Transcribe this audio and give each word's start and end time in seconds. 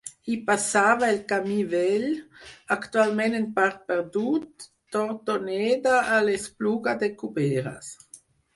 Hi 0.33 0.35
passava 0.45 1.09
el 1.15 1.19
camí 1.31 1.57
vell, 1.73 2.07
actualment 2.77 3.37
en 3.41 3.45
part 3.61 3.85
perdut, 3.93 4.67
d'Hortoneda 4.97 5.95
a 6.17 6.21
l'Espluga 6.31 6.99
de 7.05 7.15
Cuberes. 7.23 7.97